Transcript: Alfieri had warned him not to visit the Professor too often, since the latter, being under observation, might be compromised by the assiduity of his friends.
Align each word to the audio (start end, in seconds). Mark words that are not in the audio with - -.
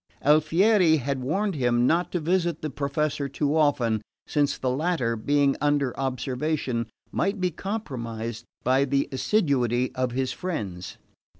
Alfieri 0.23 0.97
had 0.97 1.21
warned 1.21 1.53
him 1.53 1.85
not 1.85 2.11
to 2.11 2.19
visit 2.19 2.63
the 2.63 2.71
Professor 2.71 3.29
too 3.29 3.55
often, 3.55 4.01
since 4.25 4.57
the 4.57 4.71
latter, 4.71 5.15
being 5.15 5.55
under 5.61 5.95
observation, 5.95 6.87
might 7.11 7.39
be 7.39 7.51
compromised 7.51 8.43
by 8.63 8.83
the 8.83 9.07
assiduity 9.11 9.93
of 9.93 10.09
his 10.13 10.31
friends. 10.31 10.97